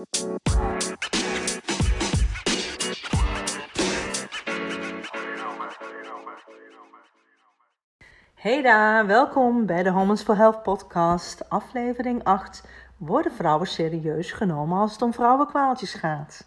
Hey 0.00 0.06
daar, 8.62 9.06
welkom 9.06 9.66
bij 9.66 9.82
de 9.82 9.90
Homens 9.90 10.22
for 10.22 10.36
Health 10.36 10.62
podcast, 10.62 11.48
aflevering 11.48 12.24
8. 12.24 12.68
Worden 12.96 13.32
vrouwen 13.32 13.66
serieus 13.66 14.32
genomen 14.32 14.78
als 14.78 14.92
het 14.92 15.02
om 15.02 15.12
vrouwenkwaaltjes 15.12 15.94
gaat? 15.94 16.46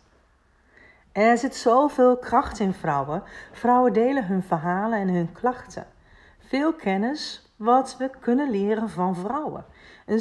Er 1.12 1.38
zit 1.38 1.56
zoveel 1.56 2.18
kracht 2.18 2.60
in 2.60 2.74
vrouwen. 2.74 3.24
Vrouwen 3.52 3.94
delen 3.94 4.26
hun 4.26 4.44
verhalen 4.44 5.00
en 5.00 5.10
hun 5.10 5.32
klachten. 5.32 5.88
Veel 6.40 6.74
kennis 6.74 7.54
wat 7.56 7.98
we 7.98 8.10
kunnen 8.20 8.50
leren 8.50 8.90
van 8.90 9.16
vrouwen. 9.16 9.66
Een 10.06 10.20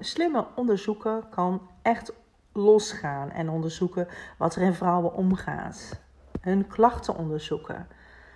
slimme 0.00 0.46
onderzoeker 0.54 1.22
kan 1.30 1.68
echt 1.82 2.12
losgaan 2.56 3.30
en 3.30 3.50
onderzoeken 3.50 4.08
wat 4.38 4.56
er 4.56 4.62
in 4.62 4.74
vrouwen 4.74 5.14
omgaat. 5.14 6.00
Hun 6.40 6.66
klachten 6.66 7.16
onderzoeken. 7.16 7.88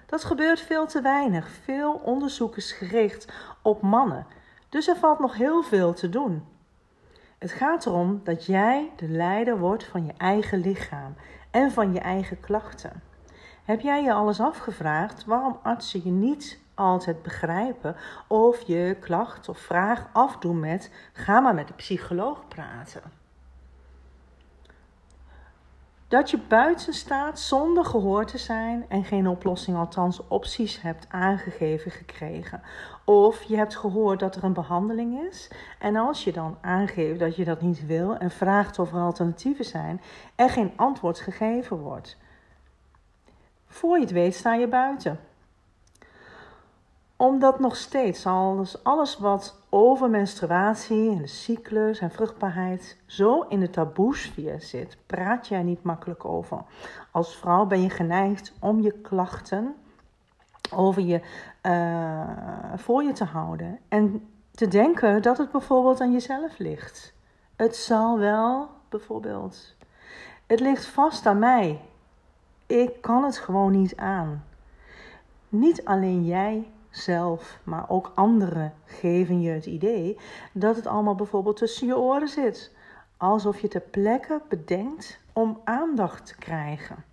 Dat 0.07 0.25
gebeurt 0.25 0.61
veel 0.61 0.87
te 0.87 1.01
weinig. 1.01 1.49
Veel 1.49 1.93
onderzoek 1.93 2.57
is 2.57 2.73
gericht 2.73 3.33
op 3.63 3.83
mannen. 3.83 4.27
Dus 4.69 4.89
er 4.89 4.97
valt 4.97 5.19
nog 5.19 5.37
heel 5.37 5.63
veel 5.63 5.93
te 5.93 6.09
doen. 6.09 6.45
Het 7.39 7.53
gaat 7.53 7.87
erom 7.87 8.21
dat 8.25 8.47
jij 8.47 8.91
de 8.97 9.09
leider 9.09 9.59
wordt 9.59 9.85
van 9.85 10.07
je 10.07 10.13
eigen 10.17 10.59
lichaam 10.59 11.15
en 11.51 11.71
van 11.71 11.93
je 11.93 12.01
eigen 12.01 12.41
klachten. 12.41 13.03
Heb 13.65 13.81
jij 13.81 14.03
je 14.03 14.13
alles 14.13 14.41
afgevraagd 14.41 15.25
waarom 15.25 15.59
artsen 15.63 16.01
je 16.05 16.11
niet 16.11 16.61
altijd 16.75 17.23
begrijpen 17.23 17.97
of 18.27 18.61
je 18.61 18.97
klacht 19.01 19.49
of 19.49 19.59
vraag 19.59 20.09
afdoen 20.13 20.61
met 20.61 20.93
ga 21.13 21.41
maar 21.41 21.55
met 21.55 21.69
de 21.69 21.75
psycholoog 21.75 22.49
praten? 22.49 23.20
Dat 26.11 26.31
je 26.31 26.39
buiten 26.39 26.93
staat 26.93 27.41
zonder 27.41 27.85
gehoord 27.85 28.29
te 28.29 28.39
zijn 28.39 28.85
en 28.89 29.05
geen 29.05 29.29
oplossing, 29.29 29.77
althans 29.77 30.29
opties 30.29 30.81
hebt 30.81 31.07
aangegeven 31.09 31.91
gekregen. 31.91 32.63
Of 33.05 33.43
je 33.43 33.57
hebt 33.57 33.77
gehoord 33.77 34.21
dat 34.21 34.37
er 34.37 34.45
een 34.45 34.53
behandeling 34.53 35.29
is 35.29 35.51
en 35.79 35.97
als 35.97 36.25
je 36.25 36.33
dan 36.33 36.59
aangeeft 36.61 37.19
dat 37.19 37.37
je 37.37 37.45
dat 37.45 37.61
niet 37.61 37.87
wil 37.87 38.17
en 38.17 38.31
vraagt 38.31 38.79
of 38.79 38.93
er 38.93 39.01
alternatieven 39.01 39.65
zijn, 39.65 40.01
er 40.35 40.51
geen 40.51 40.73
antwoord 40.77 41.21
gegeven 41.21 41.77
wordt. 41.77 42.17
Voor 43.67 43.97
je 43.97 44.03
het 44.03 44.13
weet 44.13 44.35
sta 44.35 44.55
je 44.55 44.69
buiten 44.69 45.21
omdat 47.21 47.61
nog 47.61 47.77
steeds 47.77 48.27
alles, 48.27 48.85
alles 48.85 49.19
wat 49.19 49.57
over 49.69 50.11
menstruatie 50.11 51.11
en 51.11 51.19
de 51.19 51.27
cyclus 51.27 51.99
en 51.99 52.11
vruchtbaarheid 52.11 52.97
zo 53.07 53.41
in 53.49 53.61
de 53.61 53.71
taboesfeer 53.71 54.61
zit, 54.61 54.97
praat 55.07 55.49
jij 55.49 55.63
niet 55.63 55.83
makkelijk 55.83 56.25
over. 56.25 56.63
Als 57.11 57.37
vrouw 57.37 57.67
ben 57.67 57.83
je 57.83 57.91
geneigd 57.91 58.53
om 58.61 58.81
je 58.81 58.93
klachten 58.93 59.75
over 60.75 61.03
je, 61.03 61.21
uh, 61.63 62.73
voor 62.77 63.03
je 63.03 63.13
te 63.13 63.25
houden 63.25 63.79
en 63.89 64.29
te 64.51 64.69
denken 64.69 65.23
dat 65.23 65.39
het 65.39 65.51
bijvoorbeeld 65.51 66.01
aan 66.01 66.13
jezelf 66.13 66.59
ligt. 66.59 67.15
Het 67.57 67.77
zal 67.77 68.19
wel, 68.19 68.69
bijvoorbeeld. 68.89 69.75
Het 70.47 70.61
ligt 70.61 70.87
vast 70.87 71.27
aan 71.27 71.39
mij. 71.39 71.81
Ik 72.67 73.01
kan 73.01 73.25
het 73.25 73.39
gewoon 73.39 73.73
niet 73.73 73.97
aan. 73.97 74.45
Niet 75.49 75.85
alleen 75.85 76.25
jij 76.25 76.71
zelf, 76.91 77.59
maar 77.65 77.85
ook 77.89 78.13
anderen 78.15 78.73
geven 78.85 79.41
je 79.41 79.51
het 79.51 79.67
idee 79.67 80.19
dat 80.53 80.77
het 80.77 80.87
allemaal 80.87 81.15
bijvoorbeeld 81.15 81.57
tussen 81.57 81.87
je 81.87 81.97
oren 81.97 82.29
zit. 82.29 82.75
Alsof 83.17 83.61
je 83.61 83.69
ter 83.69 83.81
plekke 83.81 84.41
bedenkt 84.49 85.21
om 85.33 85.61
aandacht 85.65 86.27
te 86.27 86.37
krijgen. 86.37 87.05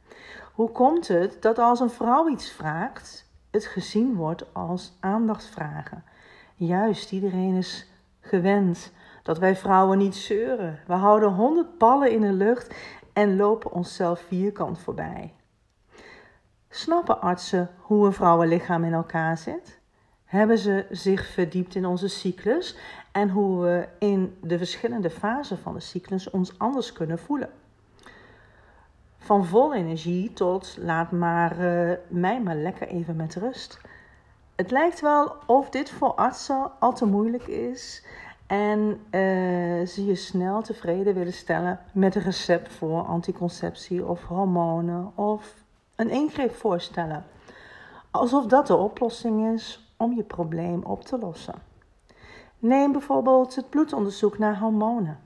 Hoe 0.54 0.72
komt 0.72 1.08
het 1.08 1.42
dat 1.42 1.60
als 1.60 1.80
een 1.80 1.90
vrouw 1.90 2.30
iets 2.30 2.52
vraagt, 2.52 3.30
het 3.52 3.66
gezien 3.66 4.16
wordt 4.16 4.54
als 4.54 4.98
aandachtvragen? 5.00 6.04
Juist, 6.56 7.12
iedereen 7.12 7.56
is 7.56 7.88
gewend 8.20 8.92
dat 9.24 9.38
wij 9.38 9.56
vrouwen 9.56 9.98
niet 9.98 10.16
zeuren. 10.16 10.80
We 10.88 10.94
houden 10.94 11.34
honderd 11.34 11.78
ballen 11.78 12.12
in 12.12 12.22
de 12.22 12.34
lucht 12.34 12.76
en 13.14 13.36
lopen 13.36 13.72
onszelf 13.72 14.20
vierkant 14.20 14.80
voorbij. 14.80 15.34
Snappen 16.78 17.22
artsen 17.22 17.70
hoe 17.78 18.06
een 18.06 18.14
vrouwenlichaam 18.14 18.84
in 18.84 18.94
elkaar 18.94 19.38
zit? 19.38 19.80
Hebben 20.26 20.58
ze 20.58 20.86
zich 20.90 21.28
verdiept 21.28 21.76
in 21.76 21.86
onze 21.86 22.08
cyclus 22.08 22.78
en 23.12 23.30
hoe 23.30 23.62
we 23.62 23.88
in 24.00 24.38
de 24.42 24.58
verschillende 24.58 25.10
fasen 25.10 25.58
van 25.58 25.74
de 25.74 25.80
cyclus 25.80 26.30
ons 26.30 26.60
anders 26.60 26.92
kunnen 26.92 27.20
voelen? 27.20 27.50
Van 29.18 29.46
vol 29.46 29.74
energie 29.74 30.34
tot 30.34 30.78
laat 30.80 31.12
maar 31.12 31.60
uh, 31.60 31.94
mij 32.08 32.42
maar 32.42 32.56
lekker 32.56 32.88
even 32.88 33.16
met 33.16 33.36
rust. 33.36 33.80
Het 34.56 34.72
lijkt 34.72 35.00
wel 35.00 35.36
of 35.46 35.70
dit 35.70 35.90
voor 35.90 36.14
artsen 36.14 36.72
al 36.80 36.94
te 36.94 37.06
moeilijk 37.06 37.48
is 37.48 38.06
en 38.48 38.80
uh, 39.12 39.88
ze 39.88 40.06
je 40.06 40.16
snel 40.16 40.62
tevreden 40.62 41.14
willen 41.14 41.34
stellen 41.34 41.80
met 41.92 42.16
een 42.16 42.22
recept 42.22 42.74
voor 42.74 43.02
anticonceptie 43.02 44.06
of 44.06 44.24
hormonen 44.24 45.12
of 45.16 45.66
een 45.98 46.10
ingreep 46.10 46.56
voorstellen. 46.56 47.26
Alsof 48.12 48.46
dat 48.46 48.68
de 48.68 48.76
oplossing 48.76 49.54
is 49.54 49.94
om 49.98 50.14
je 50.16 50.24
probleem 50.24 50.84
op 50.84 51.04
te 51.04 51.18
lossen. 51.18 51.56
Neem 52.60 52.92
bijvoorbeeld 52.92 53.56
het 53.56 53.70
bloedonderzoek 53.70 54.38
naar 54.38 54.60
hormonen. 54.60 55.20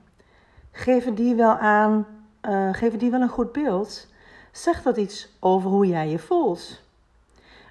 Geven 0.70 1.14
die 1.14 1.34
wel 1.34 1.56
aan, 1.56 2.06
uh, 2.42 2.68
geven 2.72 2.98
die 2.98 3.10
wel 3.10 3.20
een 3.20 3.28
goed 3.28 3.52
beeld? 3.52 4.08
Zegt 4.52 4.84
dat 4.84 4.96
iets 4.96 5.36
over 5.40 5.70
hoe 5.70 5.86
jij 5.86 6.08
je 6.08 6.18
voelt? 6.18 6.80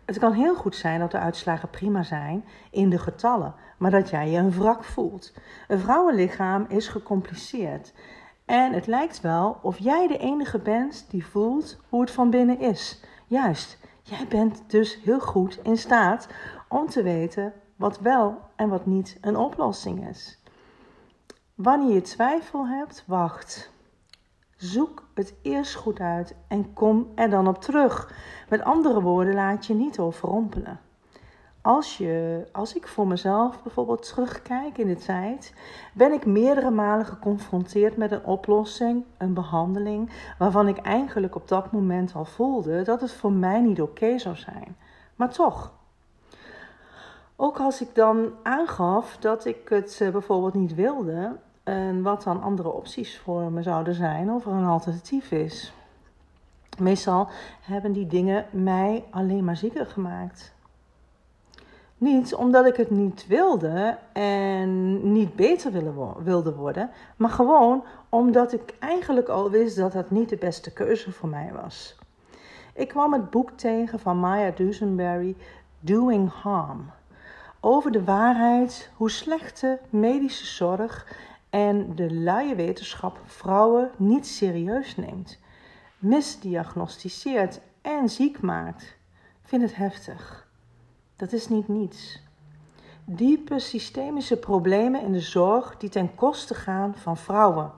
Het 0.05 0.19
kan 0.19 0.31
heel 0.31 0.55
goed 0.55 0.75
zijn 0.75 0.99
dat 0.99 1.11
de 1.11 1.19
uitslagen 1.19 1.69
prima 1.69 2.03
zijn 2.03 2.45
in 2.71 2.89
de 2.89 2.99
getallen, 2.99 3.53
maar 3.77 3.91
dat 3.91 4.09
jij 4.09 4.29
je 4.29 4.37
een 4.37 4.51
wrak 4.51 4.83
voelt. 4.83 5.33
Een 5.67 5.79
vrouwenlichaam 5.79 6.65
is 6.67 6.87
gecompliceerd 6.87 7.93
en 8.51 8.73
het 8.73 8.87
lijkt 8.87 9.21
wel 9.21 9.59
of 9.61 9.77
jij 9.77 10.07
de 10.07 10.17
enige 10.17 10.59
bent 10.59 11.05
die 11.09 11.25
voelt 11.25 11.77
hoe 11.89 12.01
het 12.01 12.11
van 12.11 12.29
binnen 12.29 12.59
is. 12.59 13.03
Juist, 13.27 13.77
jij 14.03 14.27
bent 14.27 14.63
dus 14.67 14.99
heel 15.03 15.19
goed 15.19 15.59
in 15.63 15.77
staat 15.77 16.27
om 16.67 16.89
te 16.89 17.03
weten 17.03 17.53
wat 17.75 17.99
wel 17.99 18.37
en 18.55 18.69
wat 18.69 18.85
niet 18.85 19.17
een 19.21 19.35
oplossing 19.37 20.07
is. 20.07 20.43
Wanneer 21.55 21.93
je 21.93 22.01
twijfel 22.01 22.67
hebt, 22.67 23.03
wacht. 23.07 23.71
Zoek 24.55 25.07
het 25.13 25.33
eerst 25.41 25.75
goed 25.75 25.99
uit 25.99 26.35
en 26.47 26.73
kom 26.73 27.11
er 27.15 27.29
dan 27.29 27.47
op 27.47 27.61
terug. 27.61 28.13
Met 28.49 28.61
andere 28.61 29.01
woorden, 29.01 29.33
laat 29.33 29.65
je 29.65 29.73
niet 29.73 29.99
overrompelen. 29.99 30.79
Als, 31.61 31.97
je, 31.97 32.47
als 32.51 32.75
ik 32.75 32.87
voor 32.87 33.07
mezelf 33.07 33.63
bijvoorbeeld 33.63 34.07
terugkijk 34.07 34.77
in 34.77 34.87
de 34.87 34.95
tijd, 34.95 35.53
ben 35.93 36.11
ik 36.11 36.25
meerdere 36.25 36.69
malen 36.69 37.05
geconfronteerd 37.05 37.97
met 37.97 38.11
een 38.11 38.25
oplossing, 38.25 39.03
een 39.17 39.33
behandeling, 39.33 40.09
waarvan 40.37 40.67
ik 40.67 40.77
eigenlijk 40.77 41.35
op 41.35 41.47
dat 41.47 41.71
moment 41.71 42.15
al 42.15 42.25
voelde 42.25 42.81
dat 42.81 43.01
het 43.01 43.13
voor 43.13 43.31
mij 43.31 43.61
niet 43.61 43.81
oké 43.81 44.17
zou 44.17 44.35
zijn. 44.35 44.75
Maar 45.15 45.29
toch. 45.29 45.73
Ook 47.35 47.59
als 47.59 47.81
ik 47.81 47.95
dan 47.95 48.31
aangaf 48.43 49.17
dat 49.17 49.45
ik 49.45 49.69
het 49.69 49.97
eh, 50.01 50.09
bijvoorbeeld 50.09 50.53
niet 50.53 50.75
wilde, 50.75 51.37
en 51.63 52.01
wat 52.01 52.23
dan 52.23 52.41
andere 52.41 52.69
opties 52.69 53.17
voor 53.17 53.51
me 53.51 53.61
zouden 53.61 53.93
zijn 53.93 54.31
of 54.31 54.45
er 54.45 54.51
een 54.51 54.65
alternatief 54.65 55.31
is. 55.31 55.73
Meestal 56.79 57.27
hebben 57.61 57.91
die 57.91 58.07
dingen 58.07 58.45
mij 58.51 59.03
alleen 59.11 59.43
maar 59.43 59.57
zieker 59.57 59.85
gemaakt. 59.85 60.53
Niet 62.01 62.35
omdat 62.35 62.65
ik 62.65 62.75
het 62.75 62.89
niet 62.89 63.27
wilde 63.27 63.97
en 64.13 65.11
niet 65.13 65.35
beter 65.35 65.71
wilde 66.23 66.55
worden, 66.55 66.89
maar 67.15 67.29
gewoon 67.29 67.83
omdat 68.09 68.53
ik 68.53 68.75
eigenlijk 68.79 69.27
al 69.27 69.49
wist 69.49 69.75
dat 69.75 69.91
dat 69.91 70.11
niet 70.11 70.29
de 70.29 70.37
beste 70.37 70.73
keuze 70.73 71.11
voor 71.11 71.29
mij 71.29 71.51
was. 71.61 71.95
Ik 72.73 72.87
kwam 72.87 73.13
het 73.13 73.29
boek 73.29 73.51
tegen 73.51 73.99
van 73.99 74.19
Maya 74.19 74.51
Dusenberry, 74.55 75.35
Doing 75.79 76.31
Harm, 76.31 76.91
over 77.59 77.91
de 77.91 78.03
waarheid 78.03 78.91
hoe 78.95 79.09
slechte 79.09 79.79
medische 79.89 80.45
zorg 80.45 81.07
en 81.49 81.95
de 81.95 82.13
luie 82.13 82.55
wetenschap 82.55 83.19
vrouwen 83.25 83.91
niet 83.97 84.27
serieus 84.27 84.95
neemt, 84.95 85.39
misdiagnosticeert 85.97 87.61
en 87.81 88.09
ziek 88.09 88.41
maakt. 88.41 88.83
Ik 89.41 89.47
vind 89.47 89.61
het 89.61 89.75
heftig. 89.75 90.49
Dat 91.21 91.31
is 91.31 91.47
niet 91.47 91.67
niets. 91.67 92.21
Diepe 93.05 93.59
systemische 93.59 94.37
problemen 94.37 95.01
in 95.01 95.11
de 95.11 95.19
zorg 95.19 95.77
die 95.77 95.89
ten 95.89 96.15
koste 96.15 96.53
gaan 96.53 96.95
van 96.95 97.17
vrouwen. 97.17 97.71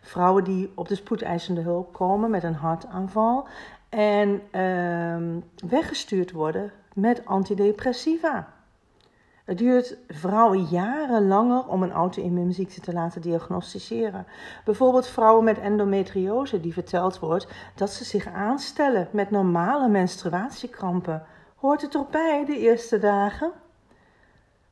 Vrouwen 0.00 0.44
die 0.44 0.72
op 0.74 0.88
de 0.88 0.94
spoedeisende 0.94 1.60
hulp 1.60 1.92
komen 1.92 2.30
met 2.30 2.42
een 2.42 2.54
hartaanval 2.54 3.48
en 3.88 4.28
uh, 4.52 5.42
weggestuurd 5.68 6.32
worden 6.32 6.72
met 6.94 7.24
antidepressiva. 7.24 8.52
Het 9.44 9.58
duurt 9.58 9.96
vrouwen 10.08 10.64
jaren 10.64 11.26
langer 11.26 11.66
om 11.66 11.82
een 11.82 11.92
auto-immuunziekte 11.92 12.80
te 12.80 12.92
laten 12.92 13.20
diagnosticeren. 13.20 14.26
Bijvoorbeeld 14.64 15.06
vrouwen 15.06 15.44
met 15.44 15.58
endometriose 15.58 16.60
die 16.60 16.72
verteld 16.72 17.18
wordt 17.18 17.48
dat 17.74 17.90
ze 17.90 18.04
zich 18.04 18.26
aanstellen 18.26 19.08
met 19.10 19.30
normale 19.30 19.88
menstruatiekrampen. 19.88 21.26
Hoort 21.56 21.82
het 21.82 21.94
erbij 21.94 22.44
de 22.44 22.58
eerste 22.58 22.98
dagen? 22.98 23.52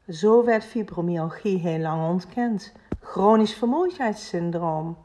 Zo 0.09 0.45
werd 0.45 0.65
fibromyalgie 0.65 1.59
heel 1.59 1.79
lang 1.79 2.09
ontkend. 2.09 2.73
Chronisch 3.01 3.55
vermoeidheidssyndroom. 3.55 4.97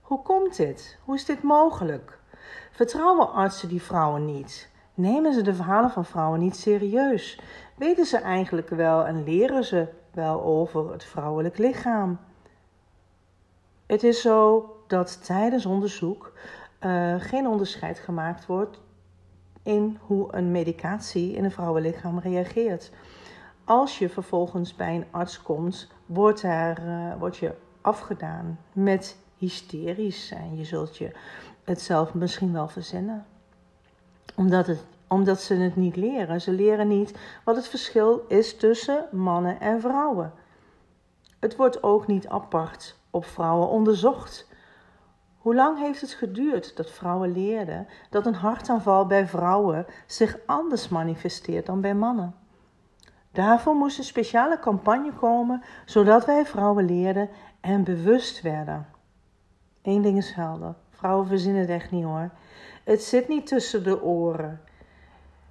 Hoe 0.00 0.22
komt 0.22 0.56
dit? 0.56 0.98
Hoe 1.04 1.14
is 1.14 1.24
dit 1.24 1.42
mogelijk? 1.42 2.18
Vertrouwen 2.70 3.32
artsen 3.32 3.68
die 3.68 3.82
vrouwen 3.82 4.24
niet? 4.24 4.70
Nemen 4.94 5.32
ze 5.34 5.42
de 5.42 5.54
verhalen 5.54 5.90
van 5.90 6.04
vrouwen 6.04 6.40
niet 6.40 6.56
serieus? 6.56 7.40
Weten 7.76 8.06
ze 8.06 8.18
eigenlijk 8.18 8.68
wel 8.68 9.06
en 9.06 9.24
leren 9.24 9.64
ze 9.64 9.88
wel 10.12 10.42
over 10.42 10.92
het 10.92 11.04
vrouwelijk 11.04 11.58
lichaam? 11.58 12.18
Het 13.86 14.02
is 14.02 14.20
zo 14.20 14.70
dat 14.86 15.24
tijdens 15.24 15.66
onderzoek 15.66 16.32
uh, 16.80 17.14
geen 17.18 17.46
onderscheid 17.46 17.98
gemaakt 17.98 18.46
wordt 18.46 18.84
in 19.66 19.98
hoe 20.00 20.28
een 20.30 20.50
medicatie 20.50 21.32
in 21.32 21.44
een 21.44 21.50
vrouwenlichaam 21.50 22.18
reageert. 22.18 22.90
Als 23.64 23.98
je 23.98 24.08
vervolgens 24.08 24.74
bij 24.74 24.94
een 24.94 25.06
arts 25.10 25.42
komt, 25.42 25.88
wordt, 26.06 26.42
er, 26.42 26.82
uh, 26.86 27.14
wordt 27.18 27.36
je 27.36 27.54
afgedaan 27.80 28.58
met 28.72 29.16
hysterisch 29.36 30.30
en 30.30 30.56
je 30.56 30.64
zult 30.64 30.96
je 30.96 31.12
het 31.64 31.80
zelf 31.80 32.14
misschien 32.14 32.52
wel 32.52 32.68
verzinnen. 32.68 33.26
Omdat, 34.34 34.66
het, 34.66 34.84
omdat 35.08 35.40
ze 35.40 35.54
het 35.54 35.76
niet 35.76 35.96
leren. 35.96 36.40
Ze 36.40 36.52
leren 36.52 36.88
niet 36.88 37.18
wat 37.44 37.56
het 37.56 37.68
verschil 37.68 38.24
is 38.28 38.56
tussen 38.56 39.06
mannen 39.12 39.60
en 39.60 39.80
vrouwen. 39.80 40.32
Het 41.40 41.56
wordt 41.56 41.82
ook 41.82 42.06
niet 42.06 42.28
apart 42.28 42.96
op 43.10 43.24
vrouwen 43.24 43.68
onderzocht. 43.68 44.48
Hoe 45.46 45.54
lang 45.54 45.78
heeft 45.78 46.00
het 46.00 46.10
geduurd 46.10 46.76
dat 46.76 46.90
vrouwen 46.90 47.32
leerden 47.32 47.86
dat 48.10 48.26
een 48.26 48.34
hartaanval 48.34 49.06
bij 49.06 49.26
vrouwen 49.26 49.86
zich 50.06 50.38
anders 50.46 50.88
manifesteert 50.88 51.66
dan 51.66 51.80
bij 51.80 51.94
mannen? 51.94 52.34
Daarvoor 53.32 53.74
moest 53.74 53.98
een 53.98 54.04
speciale 54.04 54.58
campagne 54.58 55.12
komen, 55.12 55.62
zodat 55.84 56.24
wij 56.24 56.46
vrouwen 56.46 56.84
leerden 56.84 57.28
en 57.60 57.84
bewust 57.84 58.42
werden. 58.42 58.86
Eén 59.82 60.02
ding 60.02 60.16
is 60.16 60.32
helder: 60.32 60.74
vrouwen 60.90 61.26
verzinnen 61.26 61.60
het 61.60 61.70
echt 61.70 61.90
niet 61.90 62.04
hoor. 62.04 62.30
Het 62.84 63.02
zit 63.02 63.28
niet 63.28 63.46
tussen 63.46 63.84
de 63.84 64.02
oren. 64.02 64.60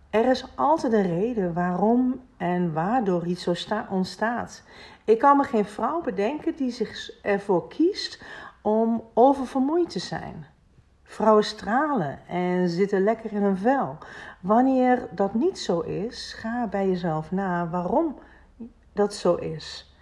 Er 0.10 0.26
is 0.26 0.46
altijd 0.56 0.94
een 0.94 1.18
reden 1.18 1.54
waarom 1.54 2.22
en 2.38 2.74
waardoor 2.74 3.26
iets 3.26 3.44
zo 3.44 3.54
ontstaat. 3.90 4.64
Ik 5.06 5.20
kan 5.20 5.38
me 5.38 5.44
geen 5.44 5.66
vrouw 5.66 6.02
bedenken 6.02 6.56
die 6.56 6.72
zich 6.72 7.22
ervoor 7.22 7.68
kiest 7.68 8.24
om 8.66 9.04
oververmoeid 9.14 9.90
te 9.90 10.00
zijn. 10.00 10.46
Vrouwen 11.04 11.44
stralen 11.44 12.28
en 12.28 12.70
zitten 12.70 13.04
lekker 13.04 13.32
in 13.32 13.42
hun 13.42 13.58
vel. 13.58 13.98
Wanneer 14.42 15.08
dat 15.12 15.34
niet 15.34 15.60
zo 15.60 15.80
is, 15.80 16.34
ga 16.34 16.68
bij 16.68 16.88
jezelf 16.88 17.32
na 17.32 17.70
waarom 17.70 18.16
dat 18.94 19.14
zo 19.14 19.36
is. 19.36 19.96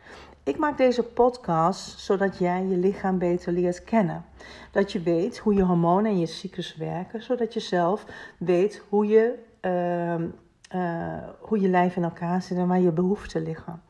Ik 0.44 0.57
maak 0.57 0.77
deze 0.77 1.04
podcast 1.04 2.00
zodat 2.00 2.38
jij 2.38 2.65
je 2.65 2.77
lichaam 2.77 3.18
beter 3.18 3.54
leert 3.54 3.83
kennen. 3.83 4.25
Dat 4.71 4.92
je 4.92 5.01
weet 5.01 5.38
hoe 5.38 5.54
je 5.54 5.63
hormonen 5.63 6.12
en 6.12 6.19
je 6.19 6.25
cyclus 6.25 6.75
werken, 6.75 7.24
zodat 7.24 7.54
je 7.54 7.60
zelf 7.60 8.06
weet 8.38 8.81
hoe 8.89 9.07
je, 9.07 9.39
uh, 9.62 10.15
uh, 10.75 11.24
hoe 11.39 11.60
je 11.60 11.68
lijf 11.68 11.95
in 11.95 12.04
elkaar 12.04 12.42
zit 12.42 12.57
en 12.57 12.68
waar 12.68 12.80
je 12.80 12.92
behoeften 12.92 13.44
liggen. 13.44 13.81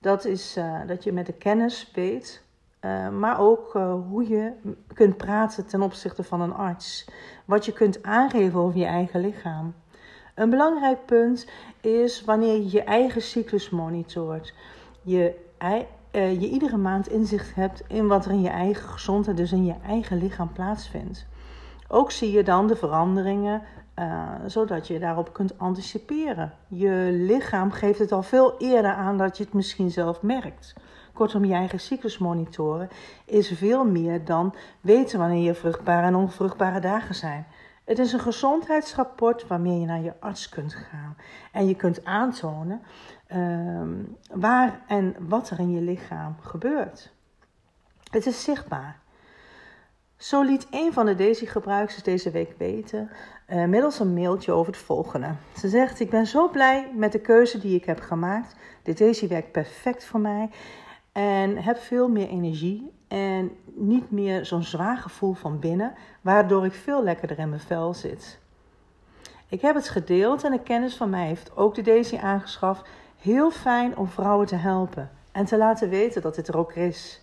Dat 0.00 0.24
is 0.24 0.56
uh, 0.56 0.80
dat 0.86 1.04
je 1.04 1.12
met 1.12 1.26
de 1.26 1.32
kennis 1.32 1.90
weet 1.94 2.41
uh, 2.84 3.08
maar 3.08 3.40
ook 3.40 3.74
uh, 3.74 3.94
hoe 4.08 4.28
je 4.28 4.52
kunt 4.94 5.16
praten 5.16 5.66
ten 5.66 5.82
opzichte 5.82 6.22
van 6.22 6.40
een 6.40 6.54
arts. 6.54 7.08
Wat 7.44 7.64
je 7.64 7.72
kunt 7.72 8.02
aangeven 8.02 8.60
over 8.60 8.78
je 8.78 8.84
eigen 8.84 9.20
lichaam. 9.20 9.74
Een 10.34 10.50
belangrijk 10.50 11.06
punt 11.06 11.46
is 11.80 12.24
wanneer 12.24 12.54
je 12.54 12.70
je 12.70 12.82
eigen 12.82 13.22
cyclus 13.22 13.70
monitort. 13.70 14.54
Je, 15.02 15.34
uh, 15.62 16.40
je 16.40 16.48
iedere 16.48 16.76
maand 16.76 17.08
inzicht 17.08 17.54
hebt 17.54 17.82
in 17.88 18.06
wat 18.06 18.24
er 18.24 18.30
in 18.30 18.42
je 18.42 18.48
eigen 18.48 18.88
gezondheid, 18.88 19.36
dus 19.36 19.52
in 19.52 19.64
je 19.64 19.74
eigen 19.86 20.18
lichaam 20.18 20.52
plaatsvindt. 20.52 21.26
Ook 21.88 22.10
zie 22.10 22.32
je 22.32 22.42
dan 22.42 22.66
de 22.66 22.76
veranderingen, 22.76 23.62
zodat 24.46 24.86
je 24.86 24.98
daarop 24.98 25.32
kunt 25.32 25.58
anticiperen. 25.58 26.52
Je 26.68 27.08
lichaam 27.12 27.70
geeft 27.70 27.98
het 27.98 28.12
al 28.12 28.22
veel 28.22 28.54
eerder 28.58 28.92
aan 28.92 29.18
dat 29.18 29.36
je 29.36 29.44
het 29.44 29.52
misschien 29.52 29.90
zelf 29.90 30.22
merkt. 30.22 30.74
Kortom, 31.12 31.44
je 31.44 31.54
eigen 31.54 31.80
cyclus 31.80 32.18
monitoren 32.18 32.88
is 33.24 33.48
veel 33.48 33.84
meer 33.84 34.24
dan 34.24 34.54
weten 34.80 35.18
wanneer 35.18 35.44
je 35.44 35.54
vruchtbare 35.54 36.06
en 36.06 36.14
onvruchtbare 36.14 36.80
dagen 36.80 37.14
zijn. 37.14 37.46
Het 37.84 37.98
is 37.98 38.12
een 38.12 38.20
gezondheidsrapport 38.20 39.46
waarmee 39.46 39.80
je 39.80 39.86
naar 39.86 40.02
je 40.02 40.12
arts 40.20 40.48
kunt 40.48 40.74
gaan. 40.74 41.16
En 41.52 41.66
je 41.66 41.74
kunt 41.74 42.04
aantonen 42.04 42.82
uh, 43.32 43.82
waar 44.30 44.80
en 44.86 45.14
wat 45.18 45.50
er 45.50 45.58
in 45.58 45.70
je 45.70 45.80
lichaam 45.80 46.36
gebeurt. 46.40 47.12
Het 48.10 48.26
is 48.26 48.44
zichtbaar. 48.44 49.00
Zo 50.16 50.42
liet 50.42 50.66
een 50.70 50.92
van 50.92 51.06
de 51.06 51.14
Daisy-gebruikers 51.14 52.02
deze 52.02 52.30
week 52.30 52.54
weten, 52.58 53.10
uh, 53.48 53.64
middels 53.64 53.98
een 53.98 54.14
mailtje 54.14 54.52
over 54.52 54.72
het 54.72 54.82
volgende. 54.82 55.34
Ze 55.56 55.68
zegt: 55.68 56.00
Ik 56.00 56.10
ben 56.10 56.26
zo 56.26 56.48
blij 56.48 56.90
met 56.94 57.12
de 57.12 57.20
keuze 57.20 57.58
die 57.58 57.76
ik 57.76 57.84
heb 57.84 58.00
gemaakt. 58.00 58.56
De 58.82 58.92
Daisy 58.92 59.28
werkt 59.28 59.52
perfect 59.52 60.04
voor 60.04 60.20
mij. 60.20 60.50
En 61.12 61.56
heb 61.56 61.78
veel 61.78 62.08
meer 62.08 62.28
energie 62.28 62.92
en 63.08 63.50
niet 63.64 64.10
meer 64.10 64.46
zo'n 64.46 64.62
zwaar 64.62 64.96
gevoel 64.96 65.32
van 65.32 65.58
binnen, 65.58 65.94
waardoor 66.20 66.64
ik 66.64 66.72
veel 66.72 67.02
lekkerder 67.02 67.38
in 67.38 67.48
mijn 67.48 67.60
vel 67.60 67.94
zit. 67.94 68.40
Ik 69.48 69.60
heb 69.60 69.74
het 69.74 69.88
gedeeld 69.88 70.44
en 70.44 70.52
een 70.52 70.62
kennis 70.62 70.96
van 70.96 71.10
mij 71.10 71.26
heeft 71.26 71.56
ook 71.56 71.74
de 71.74 71.82
Daisy 71.82 72.16
aangeschaft. 72.16 72.88
Heel 73.18 73.50
fijn 73.50 73.96
om 73.96 74.08
vrouwen 74.08 74.46
te 74.46 74.56
helpen 74.56 75.10
en 75.32 75.44
te 75.44 75.56
laten 75.56 75.88
weten 75.88 76.22
dat 76.22 76.34
dit 76.34 76.48
er 76.48 76.56
ook 76.56 76.72
is. 76.72 77.22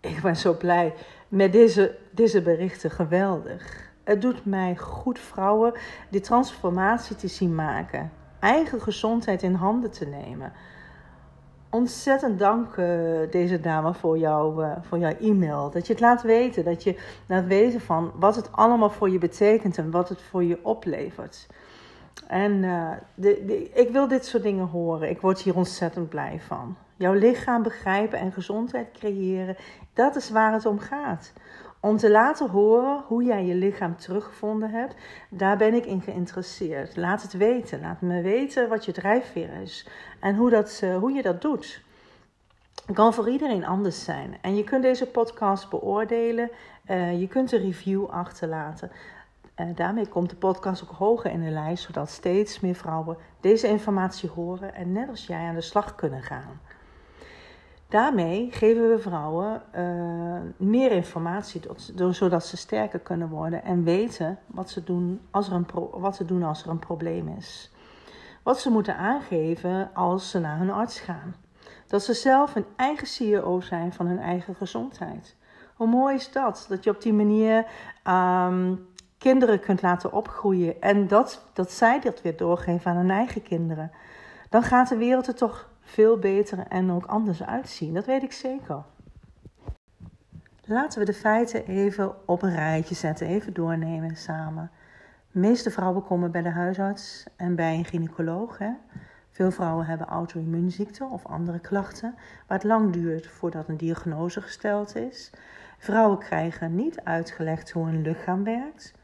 Ik 0.00 0.22
ben 0.22 0.36
zo 0.36 0.56
blij 0.56 0.94
met 1.28 1.52
deze, 1.52 1.96
deze 2.10 2.42
berichten, 2.42 2.90
geweldig. 2.90 3.90
Het 4.04 4.22
doet 4.22 4.44
mij 4.44 4.76
goed 4.76 5.18
vrouwen 5.18 5.72
die 6.10 6.20
transformatie 6.20 7.16
te 7.16 7.28
zien 7.28 7.54
maken, 7.54 8.12
eigen 8.40 8.80
gezondheid 8.80 9.42
in 9.42 9.54
handen 9.54 9.90
te 9.90 10.06
nemen 10.06 10.52
ontzettend 11.72 12.38
dank 12.38 12.76
uh, 12.76 12.86
deze 13.30 13.60
dame 13.60 13.94
voor, 13.94 14.18
jou, 14.18 14.64
uh, 14.64 14.72
voor 14.80 14.98
jouw 14.98 15.16
e-mail. 15.20 15.70
Dat 15.70 15.86
je 15.86 15.92
het 15.92 16.02
laat 16.02 16.22
weten. 16.22 16.64
Dat 16.64 16.82
je 16.82 16.98
laat 17.26 17.46
weten 17.46 17.80
van 17.80 18.12
wat 18.14 18.36
het 18.36 18.52
allemaal 18.52 18.90
voor 18.90 19.10
je 19.10 19.18
betekent 19.18 19.78
en 19.78 19.90
wat 19.90 20.08
het 20.08 20.22
voor 20.22 20.44
je 20.44 20.58
oplevert. 20.62 21.46
En 22.26 22.52
uh, 22.52 22.90
de, 23.14 23.42
de, 23.46 23.70
ik 23.70 23.90
wil 23.90 24.08
dit 24.08 24.26
soort 24.26 24.42
dingen 24.42 24.66
horen. 24.66 25.10
Ik 25.10 25.20
word 25.20 25.40
hier 25.40 25.56
ontzettend 25.56 26.08
blij 26.08 26.40
van. 26.46 26.76
Jouw 26.96 27.12
lichaam 27.12 27.62
begrijpen 27.62 28.18
en 28.18 28.32
gezondheid 28.32 28.90
creëren, 28.92 29.56
dat 29.94 30.16
is 30.16 30.30
waar 30.30 30.52
het 30.52 30.66
om 30.66 30.78
gaat. 30.78 31.32
Om 31.84 31.96
te 31.96 32.10
laten 32.10 32.50
horen 32.50 33.02
hoe 33.06 33.24
jij 33.24 33.44
je 33.44 33.54
lichaam 33.54 33.96
teruggevonden 33.96 34.70
hebt, 34.70 34.94
daar 35.30 35.56
ben 35.56 35.74
ik 35.74 35.86
in 35.86 36.00
geïnteresseerd. 36.00 36.96
Laat 36.96 37.22
het 37.22 37.32
weten. 37.32 37.80
Laat 37.80 38.00
me 38.00 38.20
weten 38.20 38.68
wat 38.68 38.84
je 38.84 38.92
drijfveer 38.92 39.50
is 39.62 39.88
en 40.20 40.36
hoe, 40.36 40.50
dat, 40.50 40.80
uh, 40.84 40.96
hoe 40.96 41.12
je 41.12 41.22
dat 41.22 41.42
doet. 41.42 41.82
Het 42.86 42.94
kan 42.94 43.14
voor 43.14 43.28
iedereen 43.28 43.66
anders 43.66 44.04
zijn. 44.04 44.38
En 44.40 44.56
je 44.56 44.64
kunt 44.64 44.82
deze 44.82 45.06
podcast 45.06 45.70
beoordelen. 45.70 46.50
Uh, 46.90 47.20
je 47.20 47.28
kunt 47.28 47.52
een 47.52 47.62
review 47.62 48.06
achterlaten. 48.06 48.90
Uh, 49.56 49.66
daarmee 49.74 50.06
komt 50.06 50.30
de 50.30 50.36
podcast 50.36 50.82
ook 50.82 50.96
hoger 50.96 51.30
in 51.30 51.44
de 51.44 51.50
lijst, 51.50 51.84
zodat 51.84 52.10
steeds 52.10 52.60
meer 52.60 52.74
vrouwen 52.74 53.16
deze 53.40 53.68
informatie 53.68 54.28
horen 54.28 54.74
en 54.74 54.92
net 54.92 55.08
als 55.08 55.26
jij 55.26 55.46
aan 55.46 55.54
de 55.54 55.60
slag 55.60 55.94
kunnen 55.94 56.22
gaan. 56.22 56.60
Daarmee 57.92 58.48
geven 58.50 58.88
we 58.88 58.98
vrouwen 58.98 59.62
uh, 59.76 60.68
meer 60.68 60.92
informatie, 60.92 61.62
zodat 62.10 62.46
ze 62.46 62.56
sterker 62.56 62.98
kunnen 62.98 63.28
worden 63.28 63.64
en 63.64 63.84
weten 63.84 64.38
wat 64.46 64.70
ze, 64.70 64.84
doen 64.84 65.20
als 65.30 65.48
er 65.48 65.54
een 65.54 65.66
wat 65.90 66.16
ze 66.16 66.24
doen 66.24 66.42
als 66.42 66.62
er 66.62 66.70
een 66.70 66.78
probleem 66.78 67.28
is. 67.38 67.70
Wat 68.42 68.60
ze 68.60 68.70
moeten 68.70 68.96
aangeven 68.96 69.90
als 69.94 70.30
ze 70.30 70.40
naar 70.40 70.58
hun 70.58 70.70
arts 70.70 71.00
gaan. 71.00 71.34
Dat 71.86 72.02
ze 72.02 72.14
zelf 72.14 72.54
een 72.54 72.66
eigen 72.76 73.06
CEO 73.06 73.60
zijn 73.60 73.92
van 73.92 74.06
hun 74.06 74.20
eigen 74.20 74.54
gezondheid. 74.54 75.36
Hoe 75.74 75.86
mooi 75.86 76.14
is 76.14 76.32
dat? 76.32 76.66
Dat 76.68 76.84
je 76.84 76.90
op 76.90 77.02
die 77.02 77.12
manier 77.12 77.66
um, 78.08 78.86
kinderen 79.18 79.60
kunt 79.60 79.82
laten 79.82 80.12
opgroeien 80.12 80.80
en 80.80 81.08
dat, 81.08 81.44
dat 81.52 81.72
zij 81.72 82.00
dat 82.00 82.22
weer 82.22 82.36
doorgeven 82.36 82.90
aan 82.90 82.96
hun 82.96 83.10
eigen 83.10 83.42
kinderen. 83.42 83.90
Dan 84.48 84.62
gaat 84.62 84.88
de 84.88 84.96
wereld 84.96 85.26
er 85.26 85.34
toch 85.34 85.70
veel 85.82 86.18
beter 86.18 86.58
en 86.68 86.90
ook 86.90 87.06
anders 87.06 87.42
uitzien. 87.42 87.94
Dat 87.94 88.06
weet 88.06 88.22
ik 88.22 88.32
zeker. 88.32 88.82
Laten 90.64 90.98
we 90.98 91.04
de 91.04 91.14
feiten 91.14 91.66
even 91.66 92.28
op 92.28 92.42
een 92.42 92.54
rijtje 92.54 92.94
zetten, 92.94 93.26
even 93.26 93.52
doornemen 93.52 94.16
samen. 94.16 94.70
De 95.32 95.38
meeste 95.38 95.70
vrouwen 95.70 96.04
komen 96.04 96.30
bij 96.30 96.42
de 96.42 96.50
huisarts 96.50 97.26
en 97.36 97.54
bij 97.54 97.74
een 97.74 97.84
gynaecoloog. 97.84 98.58
Hè? 98.58 98.70
Veel 99.30 99.50
vrouwen 99.50 99.86
hebben 99.86 100.06
auto-immuunziekten 100.06 101.10
of 101.10 101.26
andere 101.26 101.58
klachten, 101.58 102.14
waar 102.46 102.58
het 102.58 102.66
lang 102.66 102.92
duurt 102.92 103.26
voordat 103.26 103.68
een 103.68 103.76
diagnose 103.76 104.40
gesteld 104.40 104.96
is. 104.96 105.30
Vrouwen 105.78 106.18
krijgen 106.18 106.74
niet 106.74 107.00
uitgelegd 107.04 107.70
hoe 107.70 107.84
hun 107.84 108.02
lichaam 108.02 108.44
werkt. 108.44 108.94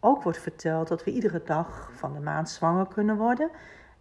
Ook 0.00 0.22
wordt 0.22 0.38
verteld 0.38 0.88
dat 0.88 1.04
we 1.04 1.10
iedere 1.10 1.42
dag 1.44 1.90
van 1.94 2.12
de 2.12 2.20
maand 2.20 2.48
zwanger 2.48 2.86
kunnen 2.86 3.16
worden 3.16 3.50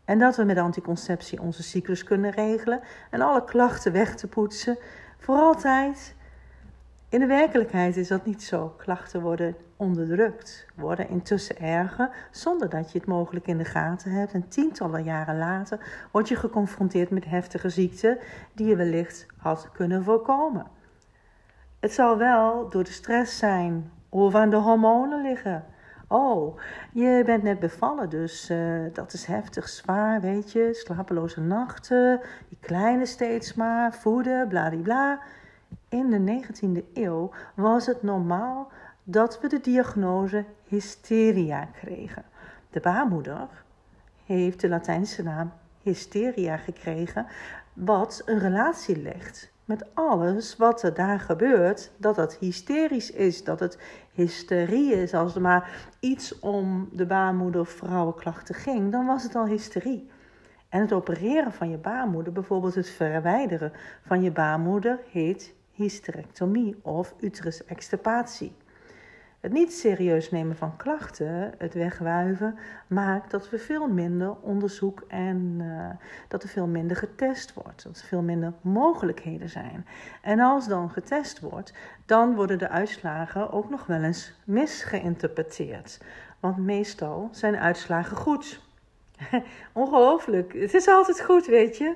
en 0.05 0.19
dat 0.19 0.35
we 0.35 0.43
met 0.43 0.57
anticonceptie 0.57 1.41
onze 1.41 1.63
cyclus 1.63 2.03
kunnen 2.03 2.31
regelen 2.31 2.81
en 3.09 3.21
alle 3.21 3.43
klachten 3.43 3.91
weg 3.91 4.15
te 4.15 4.27
poetsen 4.27 4.77
voor 5.17 5.35
altijd. 5.35 6.15
In 7.09 7.19
de 7.19 7.25
werkelijkheid 7.25 7.97
is 7.97 8.07
dat 8.07 8.25
niet 8.25 8.43
zo. 8.43 8.73
Klachten 8.77 9.21
worden 9.21 9.55
onderdrukt, 9.77 10.65
worden 10.75 11.09
intussen 11.09 11.57
erger, 11.57 12.09
zonder 12.31 12.69
dat 12.69 12.91
je 12.91 12.97
het 12.97 13.07
mogelijk 13.07 13.47
in 13.47 13.57
de 13.57 13.65
gaten 13.65 14.11
hebt. 14.11 14.33
En 14.33 14.47
tientallen 14.47 15.03
jaren 15.03 15.37
later 15.37 16.07
word 16.11 16.27
je 16.27 16.35
geconfronteerd 16.35 17.09
met 17.09 17.25
heftige 17.25 17.69
ziekten 17.69 18.17
die 18.53 18.67
je 18.67 18.75
wellicht 18.75 19.25
had 19.37 19.69
kunnen 19.73 20.03
voorkomen. 20.03 20.65
Het 21.79 21.93
zal 21.93 22.17
wel 22.17 22.69
door 22.69 22.83
de 22.83 22.91
stress 22.91 23.37
zijn 23.37 23.91
of 24.09 24.35
aan 24.35 24.49
de 24.49 24.55
hormonen 24.55 25.21
liggen. 25.21 25.65
Oh, 26.07 26.59
je 26.93 27.21
bent 27.25 27.43
net 27.43 27.59
bevallen, 27.59 28.09
dus 28.09 28.49
uh, 28.49 28.79
dat 28.93 29.13
is 29.13 29.25
heftig 29.25 29.69
zwaar, 29.69 30.21
weet 30.21 30.51
je. 30.51 30.69
Slapeloze 30.73 31.41
nachten, 31.41 32.21
die 32.49 32.57
kleine 32.61 33.05
steeds 33.05 33.53
maar, 33.53 33.93
voeden, 33.93 34.47
bladibla. 34.47 35.19
In 35.89 36.09
de 36.09 36.43
19e 36.43 36.93
eeuw 36.93 37.31
was 37.55 37.85
het 37.85 38.03
normaal 38.03 38.71
dat 39.03 39.41
we 39.41 39.47
de 39.47 39.61
diagnose 39.61 40.45
hysteria 40.63 41.65
kregen. 41.65 42.23
De 42.69 42.79
baarmoeder 42.79 43.47
heeft 44.25 44.61
de 44.61 44.69
Latijnse 44.69 45.23
naam 45.23 45.51
hysteria 45.81 46.57
gekregen, 46.57 47.25
wat 47.73 48.21
een 48.25 48.39
relatie 48.39 49.01
legt 49.01 49.53
met 49.65 49.85
alles 49.93 50.57
wat 50.57 50.83
er 50.83 50.93
daar 50.93 51.19
gebeurt, 51.19 51.91
dat 51.97 52.15
het 52.15 52.37
hysterisch 52.37 53.11
is, 53.11 53.43
dat 53.43 53.59
het 53.59 53.77
hysterie 54.11 54.93
is. 54.93 55.13
Als 55.13 55.35
er 55.35 55.41
maar 55.41 55.87
iets 55.99 56.39
om 56.39 56.89
de 56.91 57.05
baarmoeder 57.05 57.61
of 57.61 57.69
vrouwenklachten 57.69 58.55
ging, 58.55 58.91
dan 58.91 59.05
was 59.05 59.23
het 59.23 59.35
al 59.35 59.45
hysterie. 59.45 60.09
En 60.69 60.81
het 60.81 60.93
opereren 60.93 61.51
van 61.51 61.69
je 61.69 61.77
baarmoeder, 61.77 62.33
bijvoorbeeld 62.33 62.75
het 62.75 62.89
verwijderen 62.89 63.71
van 64.05 64.21
je 64.21 64.31
baarmoeder, 64.31 64.99
heet 65.11 65.53
hysterectomie 65.71 66.75
of 66.81 67.13
uterusextirpatie. 67.19 68.55
Het 69.45 69.53
niet 69.53 69.73
serieus 69.73 70.31
nemen 70.31 70.55
van 70.55 70.77
klachten, 70.77 71.53
het 71.57 71.73
wegwuiven, 71.73 72.57
maakt 72.87 73.31
dat 73.31 73.49
we 73.49 73.57
veel 73.57 73.87
minder 73.87 74.35
onderzoek 74.41 75.03
en 75.07 75.57
uh, 75.61 75.89
dat 76.27 76.43
er 76.43 76.49
veel 76.49 76.67
minder 76.67 76.97
getest 76.97 77.53
wordt. 77.53 77.83
Dat 77.83 77.99
er 77.99 78.07
veel 78.07 78.21
minder 78.21 78.53
mogelijkheden 78.61 79.49
zijn. 79.49 79.85
En 80.21 80.39
als 80.39 80.67
dan 80.67 80.89
getest 80.89 81.39
wordt, 81.39 81.73
dan 82.05 82.35
worden 82.35 82.57
de 82.57 82.69
uitslagen 82.69 83.51
ook 83.51 83.69
nog 83.69 83.85
wel 83.85 84.03
eens 84.03 84.33
misgeïnterpreteerd. 84.45 86.01
Want 86.39 86.57
meestal 86.57 87.29
zijn 87.31 87.57
uitslagen 87.57 88.17
goed. 88.17 88.61
Ongelooflijk. 89.73 90.53
Het 90.53 90.73
is 90.73 90.87
altijd 90.87 91.21
goed, 91.21 91.45
weet 91.45 91.77
je. 91.77 91.95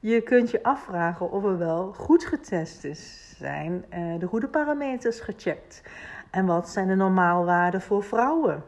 Je 0.00 0.20
kunt 0.20 0.50
je 0.50 0.62
afvragen 0.62 1.30
of 1.30 1.44
er 1.44 1.58
wel 1.58 1.92
goed 1.92 2.24
getest 2.24 2.84
is. 2.84 3.34
Zijn 3.38 3.84
uh, 3.94 4.18
de 4.18 4.26
goede 4.26 4.48
parameters 4.48 5.20
gecheckt? 5.20 5.82
En 6.30 6.46
wat 6.46 6.68
zijn 6.68 6.88
de 6.88 6.94
normaalwaarden 6.94 7.80
voor 7.82 8.02
vrouwen? 8.02 8.64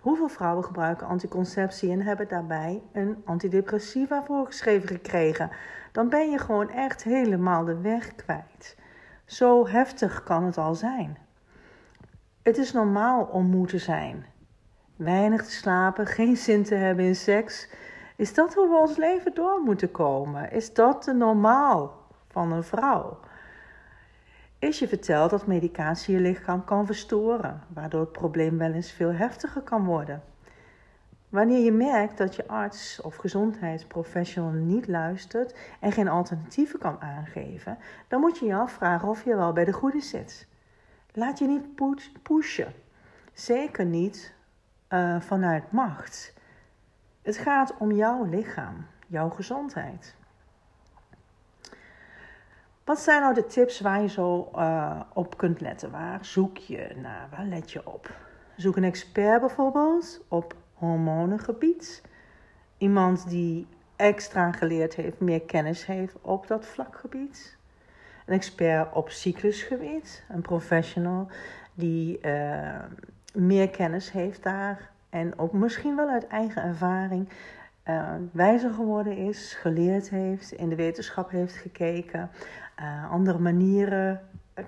Hoeveel 0.00 0.28
vrouwen 0.28 0.64
gebruiken 0.64 1.06
anticonceptie 1.06 1.90
en 1.90 2.02
hebben 2.02 2.28
daarbij 2.28 2.82
een 2.92 3.22
antidepressiva 3.24 4.22
voorgeschreven 4.22 4.88
gekregen? 4.88 5.50
Dan 5.92 6.08
ben 6.08 6.30
je 6.30 6.38
gewoon 6.38 6.70
echt 6.70 7.02
helemaal 7.02 7.64
de 7.64 7.80
weg 7.80 8.14
kwijt. 8.14 8.76
Zo 9.24 9.66
heftig 9.68 10.22
kan 10.22 10.44
het 10.44 10.58
al 10.58 10.74
zijn. 10.74 11.18
Het 12.42 12.58
is 12.58 12.72
normaal 12.72 13.24
om 13.24 13.46
moe 13.46 13.66
te 13.66 13.78
zijn. 13.78 14.26
Weinig 14.96 15.44
te 15.44 15.50
slapen, 15.50 16.06
geen 16.16 16.36
zin 16.36 16.64
te 16.64 16.74
hebben 16.74 17.04
in 17.04 17.16
seks. 17.16 17.70
Is 18.16 18.34
dat 18.34 18.54
hoe 18.54 18.68
we 18.68 18.76
ons 18.76 18.96
leven 18.96 19.34
door 19.34 19.60
moeten 19.60 19.90
komen? 19.90 20.52
Is 20.52 20.74
dat 20.74 21.04
de 21.04 21.12
normaal 21.12 21.92
van 22.28 22.52
een 22.52 22.64
vrouw? 22.64 23.18
Is 24.60 24.78
je 24.78 24.88
verteld 24.88 25.30
dat 25.30 25.46
medicatie 25.46 26.14
je 26.14 26.20
lichaam 26.20 26.64
kan 26.64 26.86
verstoren, 26.86 27.62
waardoor 27.68 28.00
het 28.00 28.12
probleem 28.12 28.58
wel 28.58 28.72
eens 28.72 28.92
veel 28.92 29.12
heftiger 29.12 29.62
kan 29.62 29.84
worden. 29.84 30.22
Wanneer 31.28 31.64
je 31.64 31.72
merkt 31.72 32.18
dat 32.18 32.36
je 32.36 32.48
arts 32.48 33.00
of 33.00 33.16
gezondheidsprofessional 33.16 34.50
niet 34.50 34.88
luistert 34.88 35.58
en 35.80 35.92
geen 35.92 36.08
alternatieven 36.08 36.78
kan 36.78 37.00
aangeven, 37.00 37.78
dan 38.08 38.20
moet 38.20 38.38
je 38.38 38.46
je 38.46 38.54
afvragen 38.54 39.08
of 39.08 39.24
je 39.24 39.36
wel 39.36 39.52
bij 39.52 39.64
de 39.64 39.72
goede 39.72 40.00
zit. 40.00 40.46
Laat 41.12 41.38
je 41.38 41.46
niet 41.46 41.74
pushen. 42.22 42.72
Zeker 43.32 43.84
niet 43.84 44.34
uh, 44.88 45.20
vanuit 45.20 45.72
macht. 45.72 46.34
Het 47.22 47.36
gaat 47.36 47.76
om 47.78 47.92
jouw 47.92 48.24
lichaam, 48.24 48.86
jouw 49.06 49.28
gezondheid. 49.28 50.16
Wat 52.90 53.00
zijn 53.00 53.20
nou 53.20 53.34
de 53.34 53.46
tips 53.46 53.80
waar 53.80 54.02
je 54.02 54.08
zo 54.08 54.50
uh, 54.56 55.00
op 55.12 55.36
kunt 55.36 55.60
letten? 55.60 55.90
Waar 55.90 56.24
zoek 56.24 56.56
je 56.56 56.90
naar? 57.02 57.28
Waar 57.30 57.44
let 57.44 57.72
je 57.72 57.86
op? 57.86 58.10
Zoek 58.56 58.76
een 58.76 58.84
expert 58.84 59.40
bijvoorbeeld 59.40 60.24
op 60.28 60.54
hormonengebied. 60.74 62.02
Iemand 62.78 63.28
die 63.28 63.66
extra 63.96 64.52
geleerd 64.52 64.94
heeft, 64.94 65.20
meer 65.20 65.40
kennis 65.40 65.86
heeft 65.86 66.16
op 66.20 66.46
dat 66.46 66.66
vlakgebied. 66.66 67.56
Een 68.26 68.34
expert 68.34 68.94
op 68.94 69.10
cyclusgebied. 69.10 70.24
Een 70.28 70.42
professional 70.42 71.28
die 71.74 72.18
uh, 72.22 72.78
meer 73.34 73.70
kennis 73.70 74.12
heeft 74.12 74.42
daar. 74.42 74.90
En 75.10 75.38
ook 75.38 75.52
misschien 75.52 75.96
wel 75.96 76.08
uit 76.08 76.26
eigen 76.26 76.62
ervaring 76.62 77.28
uh, 77.84 78.14
wijzer 78.32 78.70
geworden 78.70 79.16
is, 79.16 79.54
geleerd 79.54 80.10
heeft, 80.10 80.52
in 80.52 80.68
de 80.68 80.74
wetenschap 80.74 81.30
heeft 81.30 81.56
gekeken, 81.56 82.30
uh, 82.80 83.10
andere 83.10 83.38
manieren 83.38 84.20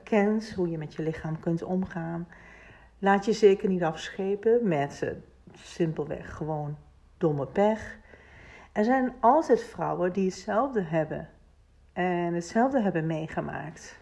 kent, 0.02 0.50
hoe 0.50 0.70
je 0.70 0.78
met 0.78 0.94
je 0.94 1.02
lichaam 1.02 1.40
kunt 1.40 1.62
omgaan. 1.62 2.28
Laat 2.98 3.24
je 3.24 3.32
zeker 3.32 3.68
niet 3.68 3.82
afschepen 3.82 4.68
met 4.68 5.00
uh, 5.04 5.10
simpelweg 5.54 6.34
gewoon 6.34 6.76
domme 7.18 7.46
pech. 7.46 7.98
Er 8.72 8.84
zijn 8.84 9.12
altijd 9.20 9.62
vrouwen 9.62 10.12
die 10.12 10.24
hetzelfde 10.24 10.82
hebben 10.82 11.28
en 11.92 12.34
hetzelfde 12.34 12.80
hebben 12.80 13.06
meegemaakt. 13.06 14.00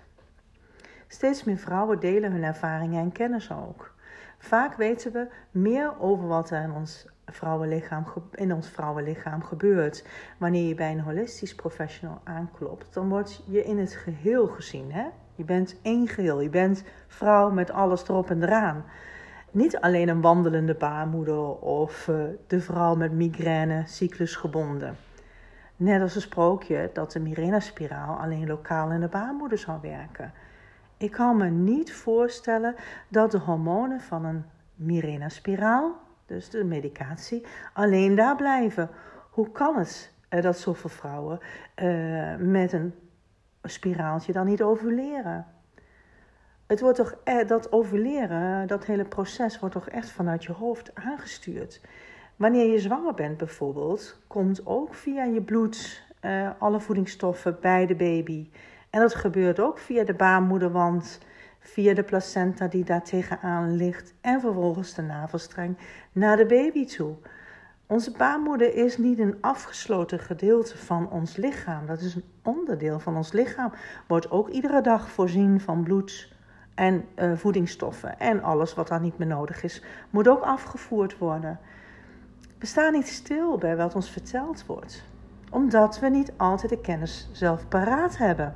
Steeds 1.07 1.45
meer 1.45 1.59
vrouwen 1.59 2.01
delen 2.01 2.33
hun 2.33 2.45
ervaringen 2.45 3.01
en 3.03 3.13
kennis 3.13 3.53
ook. 3.53 3.95
Vaak 4.39 4.75
weten 4.75 5.13
we 5.13 5.29
meer 5.51 6.01
over 6.01 6.27
wat 6.27 6.51
er 6.51 6.63
in 6.63 6.73
ons 6.73 7.07
vrouwenlichaam, 7.33 8.05
in 8.35 8.55
ons 8.55 8.69
vrouwenlichaam 8.69 9.43
gebeurt. 9.43 10.07
Wanneer 10.39 10.69
je 10.69 10.75
bij 10.75 10.93
een 10.93 11.01
holistisch 11.01 11.55
professional 11.55 12.21
aanklopt, 12.25 12.95
dan 12.95 13.09
word 13.09 13.43
je 13.47 13.65
in 13.65 13.79
het 13.79 13.93
geheel 13.93 14.47
gezien. 14.47 14.93
Hè? 14.93 15.07
Je 15.35 15.45
bent 15.45 15.77
één 15.83 16.09
geheel. 16.09 16.41
Je 16.41 16.49
bent 16.49 16.85
vrouw 17.07 17.51
met 17.51 17.71
alles 17.71 18.09
erop 18.09 18.31
en 18.31 18.43
eraan. 18.43 18.85
Niet 19.51 19.81
alleen 19.81 20.09
een 20.09 20.21
wandelende 20.21 20.75
baarmoeder 20.75 21.59
of 21.59 22.09
uh, 22.09 22.17
de 22.47 22.61
vrouw 22.61 22.95
met 22.95 23.13
migraine 23.13 23.83
cyclusgebonden. 23.87 24.97
Net 25.77 26.03
als 26.03 26.15
een 26.15 26.21
sprookje 26.21 26.91
dat 26.93 27.13
de 27.13 27.21
Mirena-spiraal 27.21 28.17
alleen 28.17 28.47
lokaal 28.47 28.91
in 28.91 29.01
de 29.01 29.09
baarmoeder 29.09 29.59
zou 29.59 29.79
werken. 29.83 30.33
Ik 30.97 31.11
kan 31.11 31.37
me 31.37 31.49
niet 31.49 31.93
voorstellen 31.93 32.75
dat 33.09 33.31
de 33.31 33.39
hormonen 33.39 34.01
van 34.01 34.25
een 34.25 34.45
Mirena-spiraal 34.75 35.99
dus 36.31 36.51
de 36.51 36.65
medicatie, 36.65 37.47
alleen 37.73 38.15
daar 38.15 38.37
blijven. 38.37 38.91
Hoe 39.31 39.51
kan 39.51 39.77
het 39.77 40.13
uh, 40.31 40.43
dat 40.43 40.59
zoveel 40.59 40.91
vrouwen 40.91 41.39
uh, 41.83 42.37
met 42.37 42.73
een 42.73 42.95
spiraaltje 43.63 44.33
dan 44.33 44.47
niet 44.47 44.63
ovuleren? 44.63 45.47
Het 46.67 46.81
wordt 46.81 46.97
toch, 46.97 47.15
eh, 47.25 47.47
dat 47.47 47.73
ovuleren, 47.73 48.67
dat 48.67 48.85
hele 48.85 49.05
proces 49.05 49.59
wordt 49.59 49.75
toch 49.75 49.89
echt 49.89 50.11
vanuit 50.11 50.45
je 50.45 50.53
hoofd 50.53 50.95
aangestuurd. 50.95 51.81
Wanneer 52.37 52.73
je 52.73 52.79
zwanger 52.79 53.15
bent 53.15 53.37
bijvoorbeeld, 53.37 54.19
komt 54.27 54.67
ook 54.67 54.95
via 54.95 55.25
je 55.25 55.43
bloed 55.43 56.03
uh, 56.23 56.51
alle 56.59 56.81
voedingsstoffen 56.81 57.59
bij 57.61 57.87
de 57.87 57.95
baby. 57.95 58.51
En 58.91 59.01
dat 59.01 59.15
gebeurt 59.15 59.61
ook 59.61 59.79
via 59.79 60.05
de 60.05 60.15
baarmoederwand 60.15 61.21
via 61.61 61.95
de 61.95 62.03
placenta 62.03 62.67
die 62.67 62.85
daar 62.85 63.03
tegenaan 63.03 63.77
ligt 63.77 64.15
en 64.21 64.41
vervolgens 64.41 64.95
de 64.95 65.03
navelstreng 65.03 65.77
naar 66.13 66.37
de 66.37 66.47
baby 66.47 66.87
toe. 66.87 67.15
Onze 67.87 68.13
baarmoeder 68.13 68.75
is 68.75 68.99
niet 68.99 69.19
een 69.19 69.37
afgesloten 69.41 70.19
gedeelte 70.19 70.79
van 70.79 71.11
ons 71.11 71.37
lichaam. 71.37 71.87
Dat 71.87 72.01
is 72.01 72.15
een 72.15 72.25
onderdeel 72.43 72.99
van 72.99 73.17
ons 73.17 73.33
lichaam. 73.33 73.73
Wordt 74.07 74.31
ook 74.31 74.49
iedere 74.49 74.81
dag 74.81 75.11
voorzien 75.11 75.61
van 75.61 75.83
bloed 75.83 76.33
en 76.75 77.05
uh, 77.17 77.33
voedingsstoffen. 77.37 78.19
En 78.19 78.43
alles 78.43 78.75
wat 78.75 78.89
daar 78.89 79.01
niet 79.01 79.19
meer 79.19 79.29
nodig 79.29 79.63
is, 79.63 79.83
moet 80.11 80.29
ook 80.29 80.43
afgevoerd 80.43 81.19
worden. 81.19 81.59
We 82.59 82.67
staan 82.67 82.93
niet 82.93 83.09
stil 83.09 83.59
bij 83.59 83.77
wat 83.77 83.95
ons 83.95 84.11
verteld 84.11 84.67
wordt, 84.67 85.05
omdat 85.51 85.99
we 86.01 86.09
niet 86.09 86.33
altijd 86.37 86.71
de 86.71 86.81
kennis 86.81 87.29
zelf 87.33 87.69
paraat 87.69 88.17
hebben. 88.17 88.55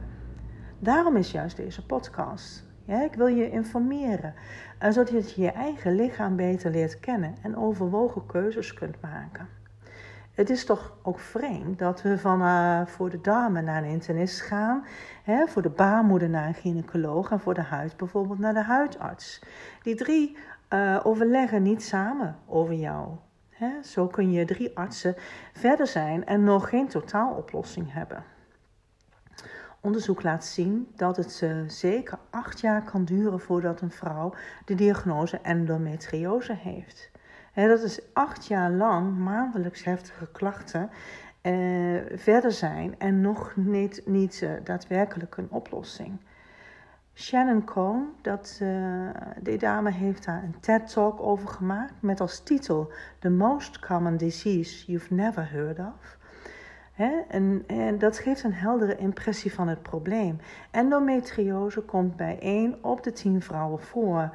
Daarom 0.78 1.16
is 1.16 1.30
juist 1.30 1.56
deze 1.56 1.86
podcast. 1.86 2.64
Ja, 2.84 3.02
ik 3.02 3.14
wil 3.14 3.26
je 3.26 3.50
informeren, 3.50 4.34
eh, 4.78 4.90
zodat 4.90 5.32
je 5.32 5.42
je 5.42 5.50
eigen 5.50 5.94
lichaam 5.94 6.36
beter 6.36 6.70
leert 6.70 7.00
kennen 7.00 7.34
en 7.42 7.56
overwogen 7.56 8.26
keuzes 8.26 8.74
kunt 8.74 9.00
maken. 9.00 9.48
Het 10.34 10.50
is 10.50 10.64
toch 10.64 10.96
ook 11.02 11.18
vreemd 11.18 11.78
dat 11.78 12.02
we 12.02 12.18
van 12.18 12.42
uh, 12.42 12.86
voor 12.86 13.10
de 13.10 13.20
darmen 13.20 13.64
naar 13.64 13.82
een 13.82 13.88
internist 13.88 14.40
gaan, 14.40 14.84
hè, 15.22 15.46
voor 15.46 15.62
de 15.62 15.70
baarmoeder 15.70 16.28
naar 16.28 16.46
een 16.46 16.54
gynaecoloog 16.54 17.30
en 17.30 17.40
voor 17.40 17.54
de 17.54 17.62
huid 17.62 17.96
bijvoorbeeld 17.96 18.38
naar 18.38 18.54
de 18.54 18.62
huidarts. 18.62 19.42
Die 19.82 19.94
drie 19.94 20.36
uh, 20.70 21.00
overleggen 21.02 21.62
niet 21.62 21.82
samen 21.82 22.36
over 22.46 22.74
jou. 22.74 23.08
Hè. 23.50 23.82
Zo 23.82 24.06
kun 24.06 24.32
je 24.32 24.44
drie 24.44 24.76
artsen 24.76 25.14
verder 25.52 25.86
zijn 25.86 26.26
en 26.26 26.44
nog 26.44 26.68
geen 26.68 26.88
totaaloplossing 26.88 27.92
hebben. 27.92 28.33
Onderzoek 29.84 30.22
laat 30.22 30.44
zien 30.44 30.88
dat 30.96 31.16
het 31.16 31.40
uh, 31.44 31.56
zeker 31.66 32.18
acht 32.30 32.60
jaar 32.60 32.82
kan 32.82 33.04
duren 33.04 33.40
voordat 33.40 33.80
een 33.80 33.90
vrouw 33.90 34.34
de 34.64 34.74
diagnose 34.74 35.38
endometriose 35.42 36.54
heeft. 36.54 37.10
En 37.52 37.68
dat 37.68 37.82
is 37.82 38.00
acht 38.12 38.46
jaar 38.46 38.70
lang 38.70 39.18
maandelijks 39.18 39.84
heftige 39.84 40.28
klachten 40.32 40.90
uh, 41.42 42.00
verder 42.14 42.52
zijn 42.52 42.98
en 42.98 43.20
nog 43.20 43.52
niet, 43.56 44.02
niet 44.06 44.40
uh, 44.42 44.50
daadwerkelijk 44.62 45.36
een 45.36 45.50
oplossing. 45.50 46.20
Shannon 47.14 47.64
Cohn, 47.64 48.12
dat, 48.22 48.58
uh, 48.62 49.10
die 49.40 49.58
dame 49.58 49.90
heeft 49.90 50.24
daar 50.24 50.42
een 50.42 50.60
TED-talk 50.60 51.20
over 51.20 51.48
gemaakt 51.48 52.02
met 52.02 52.20
als 52.20 52.40
titel 52.40 52.92
The 53.18 53.30
Most 53.30 53.78
Common 53.78 54.16
Disease 54.16 54.84
You've 54.86 55.14
Never 55.14 55.50
Heard 55.50 55.78
of. 55.78 56.18
En, 56.96 57.64
en, 57.66 57.98
dat 57.98 58.18
geeft 58.18 58.42
een 58.42 58.54
heldere 58.54 58.96
impressie 58.96 59.52
van 59.52 59.68
het 59.68 59.82
probleem. 59.82 60.38
Endometriose 60.70 61.80
komt 61.80 62.16
bij 62.16 62.38
1 62.38 62.84
op 62.84 63.02
de 63.02 63.12
10 63.12 63.42
vrouwen 63.42 63.80
voor. 63.80 64.34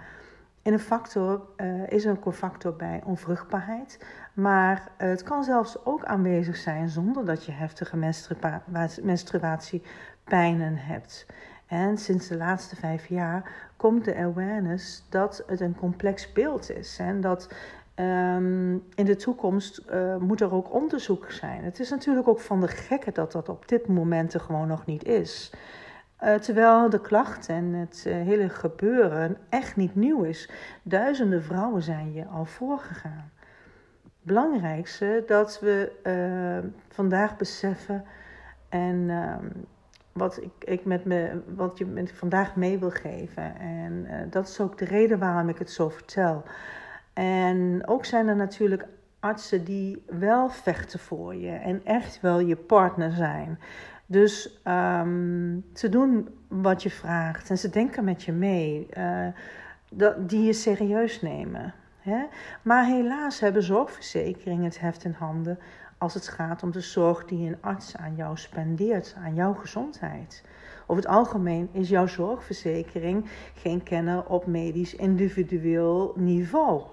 En 0.61 0.73
een 0.73 0.79
factor 0.79 1.41
uh, 1.57 1.87
is 1.89 2.05
een 2.05 2.19
factor 2.33 2.75
bij 2.75 3.01
onvruchtbaarheid. 3.05 4.05
Maar 4.33 4.91
het 4.97 5.23
kan 5.23 5.43
zelfs 5.43 5.85
ook 5.85 6.03
aanwezig 6.03 6.55
zijn 6.55 6.89
zonder 6.89 7.25
dat 7.25 7.45
je 7.45 7.51
heftige 7.51 7.97
menstruatiepijnen 9.01 10.77
hebt. 10.77 11.25
En 11.67 11.97
sinds 11.97 12.27
de 12.27 12.37
laatste 12.37 12.75
vijf 12.75 13.07
jaar 13.07 13.51
komt 13.77 14.05
de 14.05 14.15
awareness 14.15 15.05
dat 15.09 15.43
het 15.47 15.59
een 15.59 15.75
complex 15.75 16.31
beeld 16.31 16.71
is. 16.71 16.99
En 16.99 17.21
dat 17.21 17.53
um, 17.99 18.83
in 18.95 19.05
de 19.05 19.15
toekomst 19.15 19.81
uh, 19.91 20.15
moet 20.17 20.41
er 20.41 20.53
ook 20.53 20.73
onderzoek 20.73 21.31
zijn. 21.31 21.63
Het 21.63 21.79
is 21.79 21.89
natuurlijk 21.89 22.27
ook 22.27 22.39
van 22.39 22.61
de 22.61 22.67
gekke 22.67 23.11
dat 23.11 23.31
dat 23.31 23.49
op 23.49 23.67
dit 23.67 23.87
moment 23.87 24.33
er 24.33 24.39
gewoon 24.39 24.67
nog 24.67 24.85
niet 24.85 25.03
is. 25.03 25.53
Uh, 26.23 26.33
terwijl 26.35 26.89
de 26.89 27.01
klachten 27.01 27.55
en 27.55 27.73
het 27.73 28.03
uh, 28.07 28.13
hele 28.13 28.49
gebeuren 28.49 29.37
echt 29.49 29.75
niet 29.75 29.95
nieuw 29.95 30.23
is. 30.23 30.49
Duizenden 30.83 31.43
vrouwen 31.43 31.81
zijn 31.81 32.13
je 32.13 32.25
al 32.25 32.45
voorgegaan. 32.45 33.31
Belangrijkste 34.21 35.23
dat 35.27 35.59
we 35.59 35.91
vandaag 36.89 37.37
beseffen 37.37 38.05
en 38.69 39.05
ehm, 39.09 39.45
wat 40.11 40.41
ik, 40.41 40.51
ik 40.59 40.85
met 40.85 41.05
me, 41.05 41.41
wat 41.55 41.77
je 41.77 41.85
met 41.85 42.11
vandaag 42.11 42.55
mee 42.55 42.79
wil 42.79 42.91
geven. 42.91 43.59
En 43.59 44.07
dat 44.29 44.47
is 44.47 44.59
ook 44.59 44.77
de 44.77 44.85
reden 44.85 45.19
waarom 45.19 45.49
ik 45.49 45.57
het 45.57 45.71
zo 45.71 45.89
vertel. 45.89 46.43
En 47.13 47.81
ook 47.85 48.05
zijn 48.05 48.27
er 48.27 48.35
natuurlijk 48.35 48.87
artsen 49.19 49.63
die 49.63 50.03
wel 50.07 50.49
vechten 50.49 50.99
voor 50.99 51.35
je 51.35 51.51
en 51.51 51.85
echt 51.85 52.21
wel 52.21 52.39
je 52.39 52.55
partner 52.55 53.11
zijn. 53.11 53.59
Dus 54.05 54.61
um, 54.67 55.65
ze 55.73 55.89
doen 55.89 56.29
wat 56.47 56.83
je 56.83 56.89
vraagt 56.89 57.49
en 57.49 57.57
ze 57.57 57.69
denken 57.69 58.03
met 58.03 58.23
je 58.23 58.31
mee, 58.31 58.87
uh, 58.97 59.27
dat, 59.91 60.29
die 60.29 60.43
je 60.43 60.53
serieus 60.53 61.21
nemen. 61.21 61.73
Hè? 61.99 62.25
Maar 62.61 62.85
helaas 62.85 63.39
hebben 63.39 63.63
zorgverzekeringen 63.63 64.63
het 64.63 64.79
heft 64.79 65.03
in 65.03 65.15
handen 65.19 65.59
als 65.97 66.13
het 66.13 66.27
gaat 66.27 66.63
om 66.63 66.71
de 66.71 66.81
zorg 66.81 67.25
die 67.25 67.47
een 67.47 67.61
arts 67.61 67.97
aan 67.97 68.15
jou 68.15 68.37
spendeert, 68.37 69.15
aan 69.23 69.35
jouw 69.35 69.53
gezondheid. 69.53 70.43
Over 70.87 71.03
het 71.03 71.11
algemeen 71.11 71.69
is 71.71 71.89
jouw 71.89 72.07
zorgverzekering 72.07 73.29
geen 73.53 73.83
kenner 73.83 74.25
op 74.25 74.45
medisch 74.45 74.95
individueel 74.95 76.13
niveau. 76.15 76.83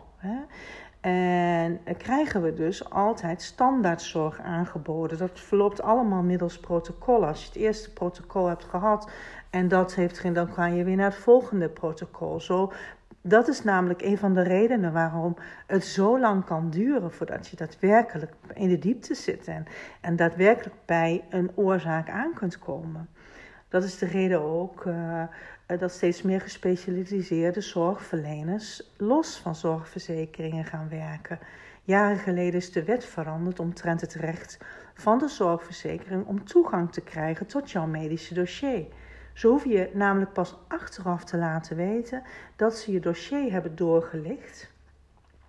En 1.00 1.80
krijgen 1.98 2.42
we 2.42 2.54
dus 2.54 2.90
altijd 2.90 3.42
standaardzorg 3.42 4.40
aangeboden. 4.40 5.18
Dat 5.18 5.40
verloopt 5.40 5.82
allemaal 5.82 6.22
middels 6.22 6.58
protocol. 6.58 7.26
Als 7.26 7.40
je 7.40 7.46
het 7.46 7.56
eerste 7.56 7.92
protocol 7.92 8.46
hebt 8.46 8.64
gehad 8.64 9.10
en 9.50 9.68
dat 9.68 9.94
heeft 9.94 10.18
geen, 10.18 10.32
dan 10.32 10.52
kan 10.52 10.74
je 10.74 10.84
weer 10.84 10.96
naar 10.96 11.10
het 11.10 11.20
volgende 11.20 11.68
protocol. 11.68 12.40
Zo, 12.40 12.72
dat 13.20 13.48
is 13.48 13.62
namelijk 13.62 14.02
een 14.02 14.18
van 14.18 14.34
de 14.34 14.42
redenen 14.42 14.92
waarom 14.92 15.36
het 15.66 15.84
zo 15.84 16.20
lang 16.20 16.44
kan 16.44 16.70
duren 16.70 17.12
voordat 17.12 17.48
je 17.48 17.56
daadwerkelijk 17.56 18.32
in 18.54 18.68
de 18.68 18.78
diepte 18.78 19.14
zit 19.14 19.46
en, 19.46 19.66
en 20.00 20.16
daadwerkelijk 20.16 20.76
bij 20.84 21.24
een 21.30 21.50
oorzaak 21.54 22.10
aan 22.10 22.34
kunt 22.34 22.58
komen. 22.58 23.08
Dat 23.68 23.84
is 23.84 23.98
de 23.98 24.06
reden 24.06 24.42
ook 24.42 24.84
uh, 24.84 25.22
dat 25.78 25.92
steeds 25.92 26.22
meer 26.22 26.40
gespecialiseerde 26.40 27.60
zorgverleners 27.60 28.92
los 28.96 29.36
van 29.36 29.54
zorgverzekeringen 29.54 30.64
gaan 30.64 30.88
werken. 30.88 31.38
Jaren 31.82 32.18
geleden 32.18 32.54
is 32.54 32.72
de 32.72 32.84
wet 32.84 33.04
veranderd 33.04 33.60
omtrent 33.60 34.00
het 34.00 34.14
recht 34.14 34.58
van 34.94 35.18
de 35.18 35.28
zorgverzekering 35.28 36.26
om 36.26 36.44
toegang 36.44 36.92
te 36.92 37.00
krijgen 37.00 37.46
tot 37.46 37.70
jouw 37.70 37.86
medische 37.86 38.34
dossier. 38.34 38.86
Zo 39.32 39.50
hoef 39.50 39.64
je 39.64 39.90
namelijk 39.92 40.32
pas 40.32 40.56
achteraf 40.68 41.24
te 41.24 41.36
laten 41.36 41.76
weten 41.76 42.22
dat 42.56 42.76
ze 42.76 42.92
je 42.92 43.00
dossier 43.00 43.52
hebben 43.52 43.76
doorgelicht. 43.76 44.74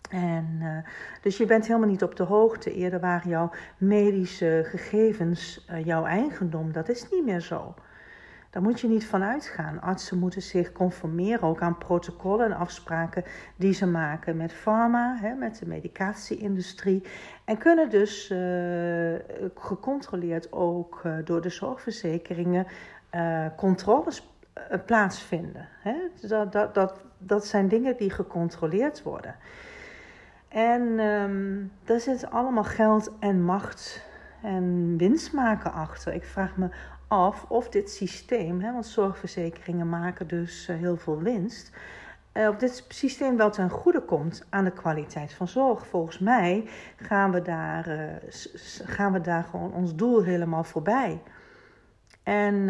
En, 0.10 0.58
uh, 0.62 0.78
dus 1.22 1.38
je 1.38 1.46
bent 1.46 1.68
helemaal 1.68 1.90
niet 1.90 2.04
op 2.04 2.16
de 2.16 2.24
hoogte. 2.24 2.74
Eerder 2.74 3.00
waren 3.00 3.30
jouw 3.30 3.52
medische 3.78 4.64
gegevens 4.66 5.66
jouw 5.84 6.06
eigendom. 6.06 6.72
Dat 6.72 6.90
is 6.90 7.10
niet 7.12 7.26
meer 7.26 7.42
zo. 7.42 7.74
Daar 8.58 8.66
moet 8.66 8.80
je 8.80 8.88
niet 8.88 9.06
van 9.06 9.24
uitgaan. 9.24 9.82
Artsen 9.82 10.20
moeten 10.20 10.42
zich 10.42 10.72
conformeren 10.72 11.42
ook 11.42 11.62
aan 11.62 11.78
protocollen 11.78 12.46
en 12.46 12.58
afspraken 12.58 13.24
die 13.56 13.74
ze 13.74 13.86
maken 13.86 14.38
met 14.38 14.54
pharma, 14.54 15.18
hè, 15.22 15.34
met 15.34 15.60
de 15.60 15.66
medicatieindustrie. 15.66 17.04
En 17.46 17.58
kunnen 17.58 17.90
dus 17.90 18.30
uh, 18.30 18.40
gecontroleerd 19.56 20.52
ook 20.52 21.02
uh, 21.06 21.14
door 21.24 21.42
de 21.42 21.50
zorgverzekeringen 21.50 22.68
uh, 23.16 23.46
controles 23.58 24.34
plaatsvinden. 24.86 25.68
Hè. 25.80 25.96
Dat, 26.28 26.74
dat, 26.74 27.02
dat, 27.18 27.46
zijn 27.46 27.68
dingen 27.68 27.98
die 27.98 28.10
gecontroleerd 28.10 29.04
worden. 29.04 29.36
En 30.48 30.82
um, 31.00 31.72
daar 31.84 32.00
zit 32.00 32.30
allemaal 32.32 32.64
geld 32.64 33.12
en 33.20 33.44
macht 33.44 34.06
en 34.42 34.98
winst 34.98 35.34
maken 35.34 35.74
achter. 35.74 36.14
Ik 36.14 36.26
vraag 36.26 36.58
me 36.58 36.70
af 37.08 37.46
of 37.48 37.70
dit 37.70 37.92
systeem, 37.92 38.62
hè, 38.62 38.72
want 38.72 38.86
zorgverzekeringen 38.86 39.90
maken 39.90 40.28
dus 40.28 40.68
eh, 40.68 40.76
heel 40.76 40.98
veel 40.98 41.20
winst, 41.20 41.72
uh, 42.34 42.48
of 42.48 42.56
dit 42.56 42.86
systeem 42.88 43.38
wel 43.38 43.52
ten 43.52 43.70
goede 43.70 44.02
komt 44.02 44.46
aan 44.50 44.64
de 44.64 44.72
kwaliteit 44.72 45.34
van 45.34 45.48
zorg. 45.48 45.88
Volgens 45.88 46.20
mij 46.20 46.70
gaan 46.96 47.32
we 47.32 47.42
daar, 47.42 47.88
uh, 47.88 48.34
gaan 48.86 49.12
we 49.12 49.22
daar 49.22 49.44
gewoon 49.44 49.74
ons 49.74 49.96
doel 49.96 50.24
helemaal 50.24 50.64
voorbij. 50.64 51.22
En 52.24 52.66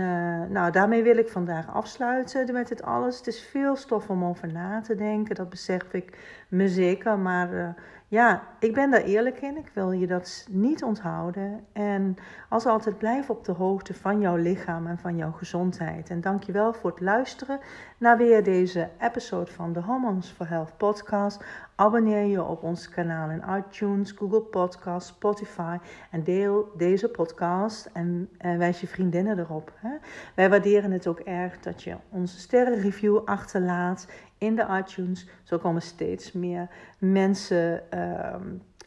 nou, 0.52 0.71
daarmee 0.71 1.04
wil 1.04 1.17
ik 1.17 1.30
vandaag 1.30 1.73
afsluiten 1.73 2.54
met 2.54 2.67
dit 2.67 2.84
alles. 2.84 3.17
Het 3.17 3.28
is 3.28 3.41
veel 3.41 3.76
stof 3.76 4.10
om 4.10 4.23
over 4.26 4.52
na 4.52 4.82
te 4.82 4.95
denken, 4.95 5.36
dat 5.36 5.50
besef 5.50 5.93
ik 5.93 6.17
me 6.47 6.67
zeker. 6.67 7.19
Maar 7.19 7.76
ja, 8.09 8.43
ik 8.59 8.73
ben 8.73 8.91
daar 8.91 9.01
eerlijk 9.01 9.41
in. 9.41 9.57
Ik 9.57 9.71
wil 9.73 9.91
je 9.91 10.07
dat 10.07 10.47
niet 10.49 10.83
onthouden. 10.83 11.65
En 11.73 12.15
als 12.49 12.65
altijd 12.65 12.97
blijf 12.97 13.29
op 13.29 13.45
de 13.45 13.51
hoogte 13.51 13.93
van 13.93 14.19
jouw 14.19 14.35
lichaam 14.35 14.87
en 14.87 14.97
van 14.97 15.17
jouw 15.17 15.31
gezondheid. 15.31 16.09
En 16.09 16.21
dank 16.21 16.43
je 16.43 16.51
wel 16.51 16.73
voor 16.73 16.89
het 16.89 16.99
luisteren 16.99 17.59
naar 17.97 18.17
weer 18.17 18.43
deze 18.43 18.89
episode 18.99 19.51
van 19.51 19.73
de 19.73 19.81
Hormones 19.81 20.29
for 20.29 20.47
Health 20.47 20.77
podcast. 20.77 21.43
Abonneer 21.75 22.25
je 22.25 22.43
op 22.43 22.63
ons 22.63 22.89
kanaal 22.89 23.29
in 23.29 23.43
iTunes, 23.57 24.11
Google 24.11 24.41
Podcasts, 24.41 25.09
Spotify 25.09 25.77
en 26.11 26.23
deel 26.23 26.71
deze 26.77 27.09
podcast 27.09 27.89
en, 27.93 28.29
en 28.37 28.57
wijs 28.57 28.81
je 28.81 28.87
vriendinnen 28.87 29.39
erop. 29.39 29.71
Hè? 29.75 29.91
Wij 30.35 30.49
waarderen 30.49 30.91
het 30.91 31.07
ook 31.07 31.19
erg 31.19 31.59
dat 31.59 31.83
je 31.83 31.95
onze 32.09 32.39
sterrenreview 32.39 33.17
achterlaat 33.25 34.07
in 34.38 34.56
de 34.56 34.84
iTunes. 34.84 35.28
Zo 35.43 35.58
komen 35.58 35.82
steeds 35.82 36.32
meer 36.32 36.69
mensen 37.00 37.84
uh, 37.93 38.36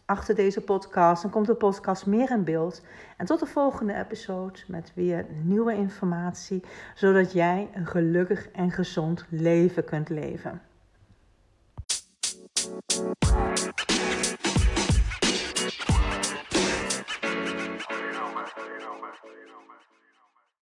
achter 0.05 0.35
deze 0.35 0.61
podcast. 0.61 1.23
Dan 1.23 1.31
komt 1.31 1.47
de 1.47 1.55
podcast 1.55 2.07
meer 2.07 2.31
in 2.31 2.45
beeld. 2.45 2.83
En 3.17 3.27
tot 3.27 3.41
de 3.41 3.47
volgende 3.47 3.95
episode 3.95 4.59
met 4.67 4.93
weer 4.95 5.27
nieuwe 5.43 5.75
informatie, 5.75 6.63
zodat 6.95 7.33
jij 7.33 7.69
een 7.75 7.87
gelukkig 7.87 8.49
en 8.49 8.71
gezond 8.71 9.25
leven 9.29 9.85
kunt 9.85 10.09
leven. 10.09 10.61